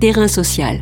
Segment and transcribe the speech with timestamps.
[0.00, 0.76] Terrain social.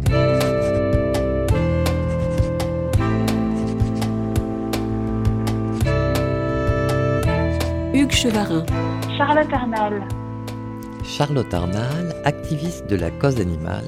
[7.95, 8.67] Hugues Chevarin.
[9.17, 10.07] Charlotte Arnal.
[11.03, 13.87] Charlotte Arnal, activiste de la cause animale,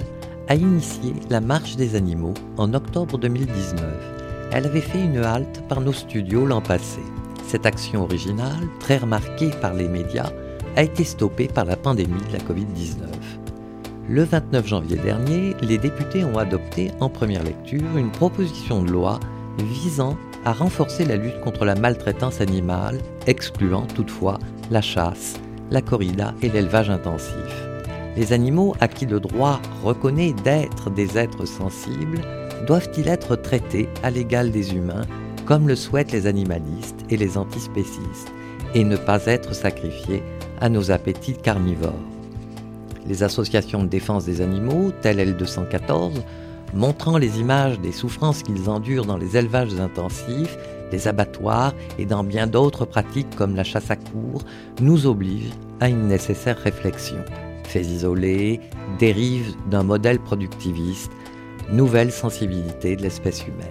[0.48, 3.84] a initié la Marche des animaux en octobre 2019.
[4.52, 7.02] Elle avait fait une halte par nos studios l'an passé.
[7.46, 10.32] Cette action originale, très remarquée par les médias,
[10.74, 13.47] a été stoppée par la pandémie de la Covid-19.
[14.10, 19.20] Le 29 janvier dernier, les députés ont adopté en première lecture une proposition de loi
[19.58, 20.16] visant
[20.46, 24.38] à renforcer la lutte contre la maltraitance animale, excluant toutefois
[24.70, 25.34] la chasse,
[25.70, 27.66] la corrida et l'élevage intensif.
[28.16, 32.22] Les animaux à qui le droit reconnaît d'être des êtres sensibles
[32.66, 35.04] doivent-ils être traités à l'égal des humains,
[35.44, 38.32] comme le souhaitent les animalistes et les antispécistes,
[38.74, 40.22] et ne pas être sacrifiés
[40.62, 42.17] à nos appétits carnivores?
[43.08, 46.12] Les associations de défense des animaux, telles L214,
[46.74, 50.58] montrant les images des souffrances qu'ils endurent dans les élevages intensifs,
[50.92, 54.42] les abattoirs et dans bien d'autres pratiques comme la chasse à cour,
[54.80, 57.18] nous obligent à une nécessaire réflexion.
[57.64, 58.60] Faits isolés,
[58.98, 61.12] dérives d'un modèle productiviste,
[61.70, 63.68] nouvelle sensibilité de l'espèce humaine.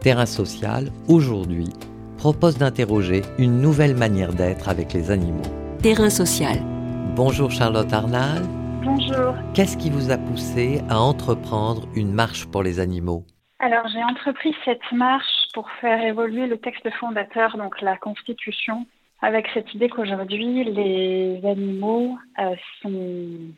[0.00, 1.70] Terrain social, aujourd'hui,
[2.18, 5.42] propose d'interroger une nouvelle manière d'être avec les animaux.
[5.80, 6.71] Terrain social.
[7.10, 8.42] Bonjour Charlotte Arnal.
[8.82, 9.34] Bonjour.
[9.54, 13.24] Qu'est-ce qui vous a poussé à entreprendre une marche pour les animaux?
[13.58, 18.86] Alors j'ai entrepris cette marche pour faire évoluer le texte fondateur, donc la Constitution,
[19.20, 23.52] avec cette idée qu'aujourd'hui les animaux euh, sont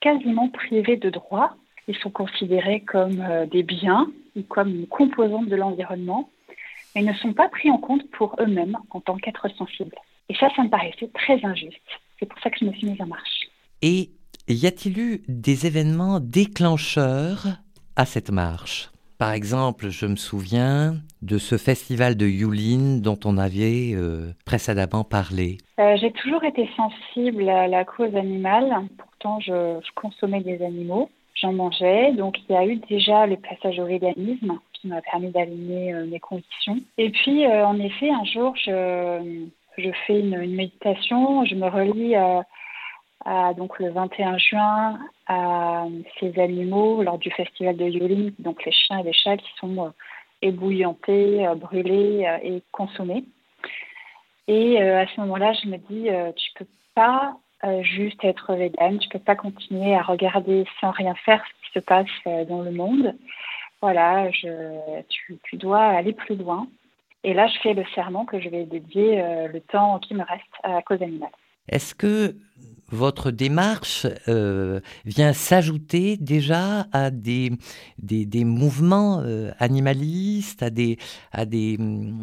[0.00, 1.54] quasiment privés de droits.
[1.88, 6.28] Ils sont considérés comme euh, des biens ou comme une composante de l'environnement,
[6.94, 9.96] mais ils ne sont pas pris en compte pour eux-mêmes en tant qu'êtres sensibles.
[10.28, 11.80] Et ça, ça me paraissait très injuste.
[12.18, 13.48] C'est pour ça que je me suis mise en marche.
[13.82, 14.10] Et
[14.48, 17.46] y a-t-il eu des événements déclencheurs
[17.96, 18.90] à cette marche?
[19.18, 25.04] Par exemple, je me souviens de ce festival de Yulin dont on avait euh, précédemment
[25.04, 25.56] parlé.
[25.78, 28.70] Euh, J'ai toujours été sensible à la cause animale.
[28.98, 31.08] Pourtant, je, je consommais des animaux.
[31.34, 32.12] J'en mangeais.
[32.12, 36.06] Donc, il y a eu déjà le passage au véganisme qui m'a permis d'aligner euh,
[36.06, 36.78] mes convictions.
[36.98, 39.46] Et puis, euh, en effet, un jour, je,
[39.78, 41.44] je fais une, méditation.
[41.44, 42.44] Je me relis à
[43.24, 45.86] à, donc le 21 juin à
[46.20, 49.86] ces animaux lors du festival de Yulin, donc les chiens et les chats qui sont
[49.86, 49.90] euh,
[50.42, 53.24] ébouillantés, euh, brûlés euh, et consommés.
[54.48, 58.54] Et euh, à ce moment-là, je me dis, euh, tu peux pas euh, juste être
[58.54, 62.44] végane, tu peux pas continuer à regarder sans rien faire ce qui se passe euh,
[62.44, 63.16] dans le monde.
[63.82, 66.66] Voilà, tu dois aller plus loin.
[67.28, 70.22] Et là, je fais le serment que je vais dédier euh, le temps qui me
[70.22, 71.34] reste à la cause animale.
[71.68, 72.36] Est-ce que
[72.92, 77.50] votre démarche euh, vient s'ajouter déjà à des,
[77.98, 80.98] des, des mouvements euh, animalistes, à des,
[81.32, 81.76] à, des,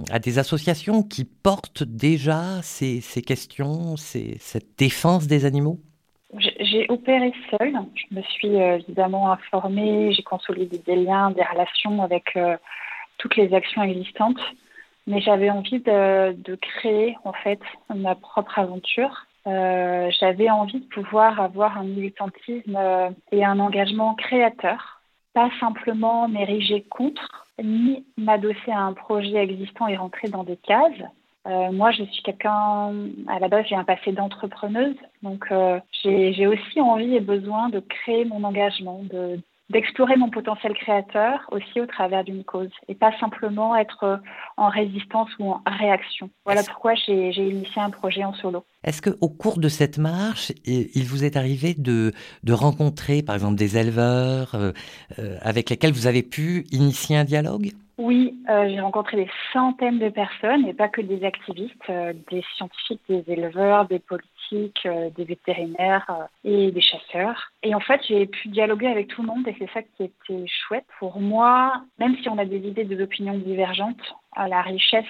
[0.09, 5.79] à des associations qui portent déjà ces, ces questions, ces, cette défense des animaux?
[6.37, 7.75] J'ai opéré seule.
[7.95, 12.39] Je me suis évidemment informée, j'ai consolidé des liens, des relations avec
[13.17, 14.39] toutes les actions existantes.
[15.07, 17.59] Mais j'avais envie de, de créer en fait
[17.93, 19.27] ma propre aventure.
[19.45, 25.01] Euh, j'avais envie de pouvoir avoir un militantisme euh, et un engagement créateur,
[25.33, 30.91] pas simplement m'ériger contre, ni m'adosser à un projet existant et rentrer dans des cases.
[31.45, 32.93] Euh, moi, je suis quelqu'un,
[33.27, 37.81] à la base, j'ai un passé d'entrepreneuse, donc euh, j'ai aussi envie et besoin de
[37.81, 43.17] créer mon engagement, de d'explorer mon potentiel créateur aussi au travers d'une cause et pas
[43.19, 44.17] simplement être euh,
[44.57, 46.29] en résistance ou en réaction.
[46.45, 48.65] Voilà pourquoi j'ai initié un projet en solo.
[48.83, 52.11] Est-ce qu'au cours de cette marche, il vous est arrivé de,
[52.43, 54.71] de rencontrer, par exemple, des éleveurs euh,
[55.19, 57.71] euh, avec lesquels vous avez pu initier un dialogue?
[57.99, 62.43] Oui, euh, j'ai rencontré des centaines de personnes et pas que des activistes, euh, des
[62.55, 67.51] scientifiques, des éleveurs, des politiques, euh, des vétérinaires et des chasseurs.
[67.61, 70.45] Et en fait, j'ai pu dialoguer avec tout le monde et c'est ça qui était
[70.47, 70.85] chouette.
[70.97, 75.05] Pour moi, même si on a des idées, des opinions divergentes, la richesse,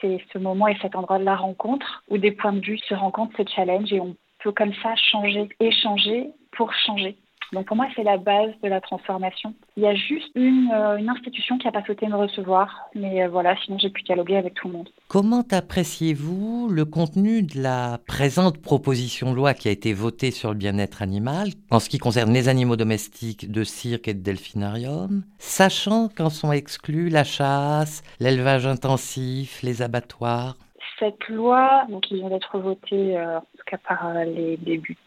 [0.00, 2.94] c'est ce moment et cet endroit de la rencontre où des points de vue se
[2.94, 7.18] rencontrent, se challenge et on peut comme ça changer, échanger pour changer.
[7.52, 9.54] Donc pour moi, c'est la base de la transformation.
[9.76, 13.22] Il y a juste une, euh, une institution qui n'a pas souhaité me recevoir, mais
[13.22, 14.88] euh, voilà, sinon j'ai pu dialoguer avec tout le monde.
[15.08, 20.50] Comment appréciez-vous le contenu de la présente proposition de loi qui a été votée sur
[20.50, 25.22] le bien-être animal en ce qui concerne les animaux domestiques de cirque et de delphinarium,
[25.38, 30.56] sachant qu'en sont exclus la chasse, l'élevage intensif, les abattoirs?
[30.98, 34.58] Cette loi, donc qui vient d'être votée, euh, en tout cas par euh, les,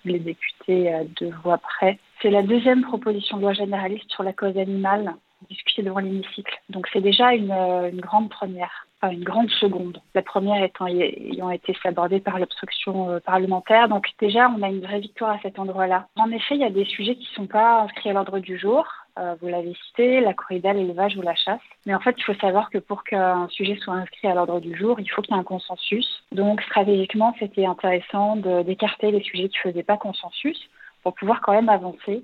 [0.05, 4.33] les députés à deux voix près, C'est la deuxième proposition de loi généraliste sur la
[4.33, 5.13] cause animale
[5.47, 6.59] discutée devant l'hémicycle.
[6.69, 10.01] Donc c'est déjà une, une, grande première, enfin une grande seconde.
[10.13, 13.87] La première ayant été sabordée par l'obstruction euh, parlementaire.
[13.87, 16.07] Donc déjà, on a une vraie victoire à cet endroit-là.
[16.17, 18.57] En effet, il y a des sujets qui ne sont pas inscrits à l'ordre du
[18.57, 18.85] jour.
[19.17, 21.61] Euh, vous l'avez cité, la corrida, l'élevage ou la chasse.
[21.85, 24.75] Mais en fait, il faut savoir que pour qu'un sujet soit inscrit à l'ordre du
[24.75, 26.23] jour, il faut qu'il y ait un consensus.
[26.31, 30.59] Donc stratégiquement, c'était intéressant d'écarter les sujets qui ne faisaient pas consensus
[31.03, 32.23] pour pouvoir quand même avancer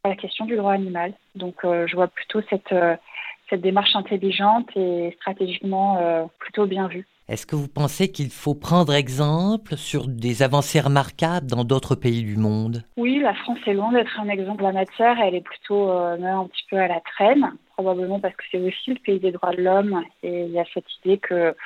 [0.00, 1.14] sur la question du droit animal.
[1.34, 2.96] Donc euh, je vois plutôt cette, euh,
[3.50, 7.06] cette démarche intelligente et stratégiquement plutôt bien vue.
[7.28, 12.22] Est-ce que vous pensez qu'il faut prendre exemple sur des avancées remarquables dans d'autres pays
[12.22, 12.84] du monde?
[12.96, 15.18] Oui, la France est loin d'être un exemple en matière.
[15.18, 18.94] Elle est plutôt euh, un petit peu à la traîne, probablement parce que c'est aussi
[18.94, 20.04] le pays des droits de l'homme.
[20.22, 21.56] Et il y a cette idée que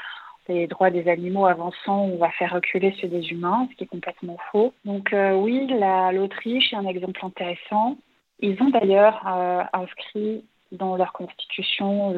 [0.50, 3.86] les droits des animaux avançant, on va faire reculer ceux des humains, ce qui est
[3.86, 4.72] complètement faux.
[4.84, 5.66] Donc euh, oui,
[6.12, 7.96] l'Autriche est un exemple intéressant.
[8.40, 12.14] Ils ont d'ailleurs euh, inscrit dans leur constitution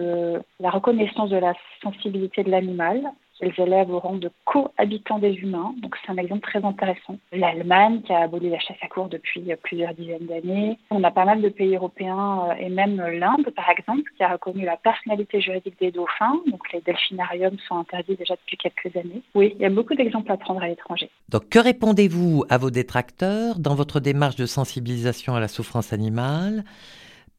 [0.61, 3.01] la reconnaissance de la sensibilité de l'animal
[3.43, 5.75] les élèves au rang de cohabitants des humains.
[5.83, 7.19] Donc c'est un exemple très intéressant.
[7.33, 10.79] L'Allemagne qui a aboli la chasse à cour depuis plusieurs dizaines d'années.
[10.91, 14.33] On a pas mal de pays européens euh, et même l'Inde par exemple qui a
[14.33, 16.41] reconnu la personnalité juridique des dauphins.
[16.51, 19.23] Donc les delphinariums sont interdits déjà depuis quelques années.
[19.35, 21.11] Oui, il y a beaucoup d'exemples à prendre à l'étranger.
[21.29, 26.65] Donc que répondez-vous à vos détracteurs dans votre démarche de sensibilisation à la souffrance animale?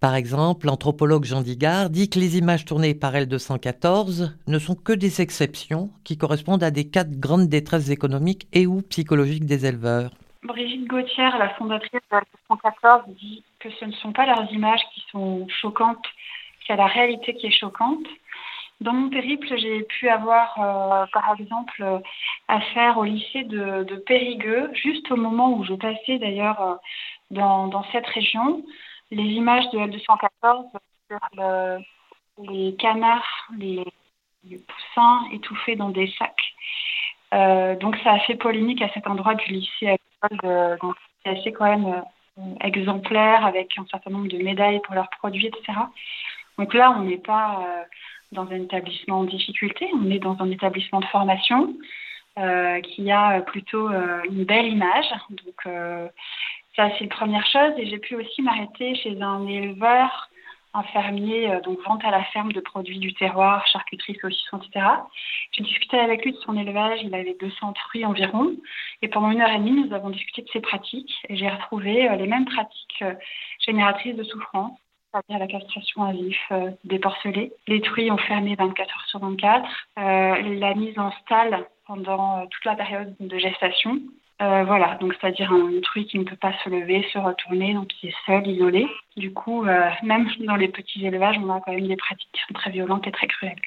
[0.04, 4.92] Par exemple, l'anthropologue Jean Digard dit que les images tournées par L214 ne sont que
[4.92, 9.66] des exceptions qui correspondent à des cas de grande détresse économique et ou psychologique des
[9.66, 10.12] éleveurs.
[10.44, 15.06] Brigitte Gauthier, la fondatrice de L214, dit que ce ne sont pas leurs images qui
[15.10, 16.06] sont choquantes,
[16.68, 18.06] c'est la réalité qui est choquante.
[18.82, 21.82] Dans mon périple, j'ai pu avoir, euh, par exemple,
[22.50, 26.76] affaire au lycée de, Périgueux, juste au moment où je passais d'ailleurs euh,
[27.32, 28.66] dans cette région
[29.12, 30.70] les images de L214
[31.08, 31.20] sur
[32.38, 33.86] les canards, les,
[34.44, 36.54] poussins étouffés dans des sacs.
[37.34, 39.98] Euh, donc ça a fait polémique à cet endroit du lycée
[40.44, 42.04] euh, donc c'est assez quand même
[42.38, 45.80] euh, exemplaire avec un certain nombre de médailles pour leurs produits, etc.
[46.58, 47.86] Donc là, on n'est pas
[48.32, 51.76] dans un établissement en difficulté, on est dans un établissement de formation
[52.36, 55.12] qui a plutôt une belle image.
[55.30, 55.68] Donc
[56.76, 57.74] ça, c'est une première chose.
[57.78, 60.30] Et j'ai pu aussi m'arrêter chez un éleveur,
[60.74, 64.86] un fermier, euh, donc vente à la ferme de produits du terroir, charcuterie, saucisson, etc.
[65.52, 67.00] J'ai discuté avec lui de son élevage.
[67.04, 68.56] Il avait 200 fruits environ.
[69.04, 71.14] Et pendant une heure et demie, nous avons discuté de ses pratiques.
[71.30, 73.14] Et j'ai retrouvé euh, les mêmes pratiques euh,
[73.60, 74.78] génératrices de souffrance
[75.16, 76.52] c'est-à-dire la castration à vif
[76.86, 82.66] des porcelets, les truies enfermées 24 heures sur 24, la mise en stalle pendant toute
[82.66, 84.00] la période de gestation,
[84.42, 87.88] euh, voilà, donc c'est-à-dire un truc qui ne peut pas se lever, se retourner, donc
[87.88, 88.88] qui est seul, isolé.
[89.16, 92.42] Du coup, euh, même dans les petits élevages, on a quand même des pratiques qui
[92.48, 93.62] sont très violentes et très cruelles.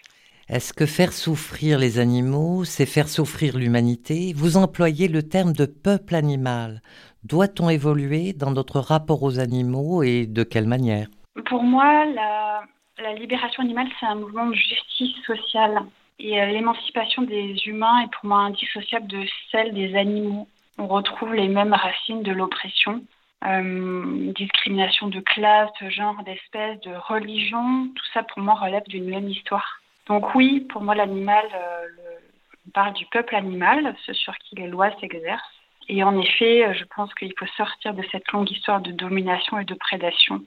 [0.48, 4.32] Est-ce que faire souffrir les animaux, c'est faire souffrir l'humanité?
[4.34, 6.82] Vous employez le terme de peuple animal.
[7.24, 11.08] Doit-on évoluer dans notre rapport aux animaux et de quelle manière?
[11.46, 12.62] Pour moi, la,
[13.02, 15.80] la libération animale, c'est un mouvement de justice sociale.
[16.18, 20.48] Et euh, l'émancipation des humains est pour moi indissociable de celle des animaux
[20.78, 23.02] on retrouve les mêmes racines de l'oppression.
[23.44, 29.08] Euh, discrimination de classe, de genre, d'espèce, de religion, tout ça pour moi relève d'une
[29.08, 29.80] même histoire.
[30.06, 31.86] Donc oui, pour moi l'animal, euh,
[32.66, 35.44] on parle du peuple animal, ce sur qui les lois s'exercent.
[35.88, 39.64] Et en effet, je pense qu'il faut sortir de cette longue histoire de domination et
[39.64, 40.42] de prédation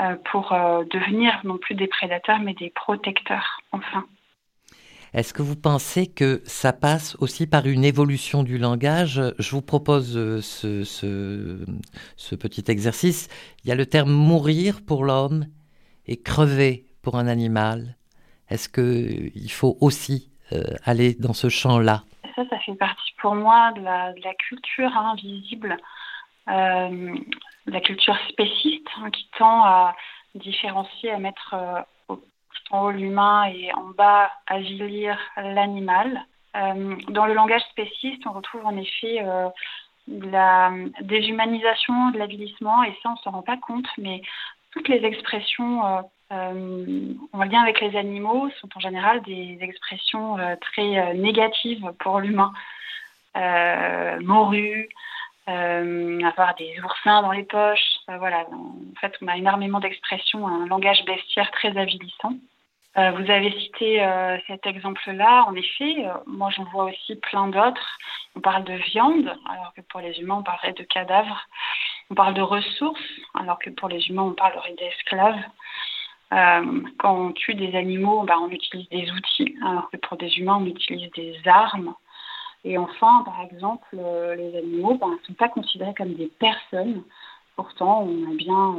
[0.00, 0.52] euh, pour
[0.90, 4.06] devenir non plus des prédateurs mais des protecteurs, enfin.
[5.14, 9.22] Est-ce que vous pensez que ça passe aussi par une évolution du langage?
[9.38, 13.28] Je vous propose euh, ce, petit exercice.
[13.62, 15.46] Il y a le terme mourir pour l'homme
[16.08, 17.96] et crever pour un animal.
[18.48, 22.02] Est-ce qu'il faut aussi euh, aller dans ce champ-là?
[22.34, 25.76] Ça, ça fait partie pour moi de la, culture invisible,
[26.48, 27.14] euh,
[27.66, 29.94] la culture spéciste hein, qui tend à
[30.34, 31.54] différencier, à mettre
[32.70, 36.24] en haut l'humain et en bas agilir l'animal.
[36.56, 39.48] Euh, dans le langage spéciste, on retrouve en effet euh,
[40.06, 44.22] la déshumanisation, de l'avilissement, et ça on ne s'en rend pas compte, mais
[44.72, 45.84] toutes les expressions
[46.30, 52.52] euh, en lien avec les animaux sont en général des expressions très négatives pour l'humain.
[54.20, 54.88] morue,
[55.46, 58.46] avoir des oursins dans les poches, voilà.
[58.50, 62.32] En fait, on a énormément d'expressions, un langage bestiaire très avilissant.
[62.96, 65.46] Euh, vous avez cité euh, cet exemple-là.
[65.48, 67.98] En effet, euh, moi j'en vois aussi plein d'autres.
[68.36, 71.40] On parle de viande, alors que pour les humains on parlerait de cadavres.
[72.10, 73.00] on parle de ressources,
[73.34, 75.42] alors que pour les humains, on parlerait d'esclaves.
[76.98, 80.58] Quand on tue des animaux, ben, on utilise des outils, alors que pour des humains,
[80.60, 81.94] on utilise des armes.
[82.64, 87.04] Et enfin, par exemple, les animaux ben, ne sont pas considérés comme des personnes.
[87.56, 88.76] Pourtant, on a bien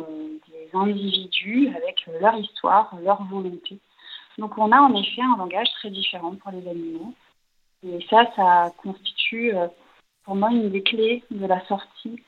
[0.49, 3.79] des individus avec leur histoire, leur volonté.
[4.37, 7.13] Donc on a en effet un langage très différent pour les animaux.
[7.83, 9.53] Et ça, ça constitue
[10.23, 12.19] pour moi une des clés de la sortie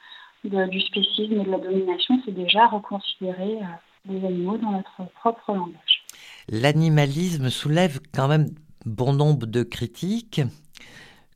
[0.43, 3.59] du spécisme et de la domination, c'est déjà reconsidérer
[4.07, 6.05] les animaux dans notre propre langage.
[6.47, 8.47] L'animalisme soulève quand même
[8.85, 10.41] bon nombre de critiques.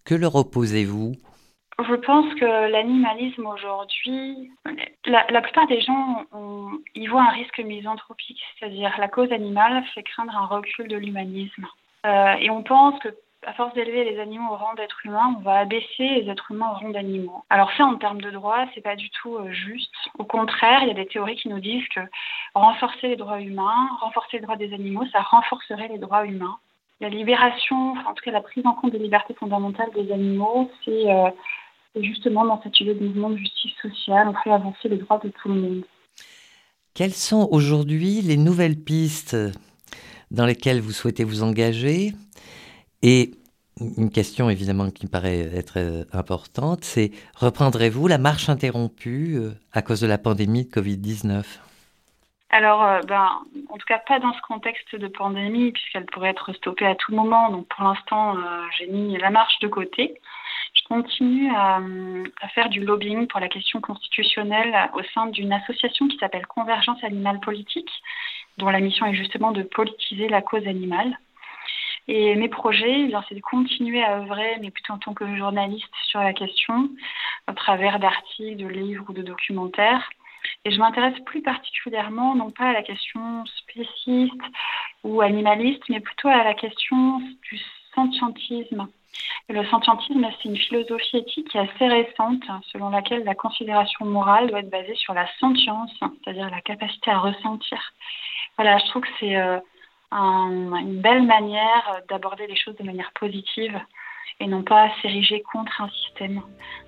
[0.04, 1.14] Que leur opposez-vous
[1.84, 4.52] je pense que l'animalisme aujourd'hui,
[5.06, 6.26] la, plupart des gens
[6.96, 11.68] y voient un risque misanthropique, c'est-à-dire la cause animale fait craindre un recul de l'humanisme.
[12.06, 13.10] Euh, et on pense que
[13.46, 16.70] à force d'élever les animaux au rang d'êtres humains, on va abaisser les êtres humains
[16.72, 17.44] au rang d'animaux.
[17.50, 19.92] Alors ça, en termes de droit, c'est pas du tout euh, juste.
[20.20, 22.02] Au contraire, il y a des théories qui nous disent que
[22.54, 26.58] renforcer les droits humains, renforcer les droits des animaux, ça renforcerait les droits humains.
[27.00, 31.12] La libération, en tout cas la prise en compte des libertés fondamentales des animaux, c'est
[31.12, 31.32] euh,
[32.00, 35.30] justement dans cette idée de mouvement de justice sociale, on fait avancer les droits de
[35.30, 35.84] tout le monde.
[36.94, 39.38] Quelles sont aujourd'hui les nouvelles pistes
[40.30, 42.14] dans lesquelles vous souhaitez vous engager?
[43.02, 43.32] Et
[43.98, 49.52] une question évidemment qui me paraît être euh, importante, c'est reprendrez-vous la marche interrompue euh,
[49.74, 51.44] à cause de la pandémie de Covid-19
[52.54, 53.30] alors, euh, ben,
[53.70, 57.16] en tout cas, pas dans ce contexte de pandémie, puisqu'elle pourrait être stoppée à tout
[57.16, 57.50] moment.
[57.50, 58.36] Donc, pour l'instant,
[58.78, 60.20] j'ai mis la marche de côté.
[60.74, 61.82] Je continue à,
[62.54, 67.40] faire du lobbying pour la question constitutionnelle au sein d'une association qui s'appelle Convergence animale
[67.40, 67.92] politique,
[68.58, 71.18] dont la mission est justement de politiser la cause animale.
[72.08, 75.94] Et mes projets, eh c'est de continuer à œuvrer, mais plutôt en tant que journaliste
[76.08, 76.90] sur la question,
[77.48, 80.10] à travers d'articles, de livres ou de documentaires.
[80.66, 84.42] Et je m'intéresse plus particulièrement, non pas à la question spéciste
[85.04, 87.60] ou animaliste, mais plutôt à la question du
[87.94, 88.88] sentientisme.
[89.50, 94.70] Le sentientisme, c'est une philosophie éthique assez récente, selon laquelle la considération morale doit être
[94.70, 97.94] basée sur la sentience, c'est-à-dire la capacité à ressentir.
[98.58, 99.60] Voilà, je trouve que c'est euh,
[100.12, 103.78] une belle manière d'aborder les choses de manière positive
[104.40, 106.42] et non pas s'ériger contre un système.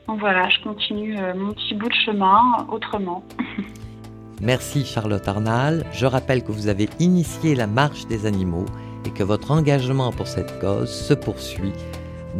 [0.07, 3.23] Donc voilà, je continue euh, mon petit bout de chemin autrement.
[4.41, 5.85] Merci Charlotte Arnal.
[5.93, 8.65] Je rappelle que vous avez initié la marche des animaux
[9.05, 11.73] et que votre engagement pour cette cause se poursuit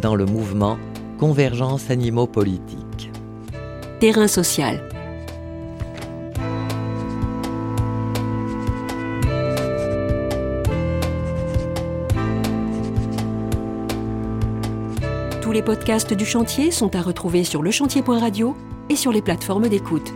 [0.02, 0.78] dans le mouvement
[1.20, 3.12] Convergence Animaux Politiques.
[4.00, 4.82] Terrain social.
[15.54, 18.58] les podcasts du chantier sont à retrouver sur lechantier.radio
[18.90, 20.12] et sur les plateformes d'écoute.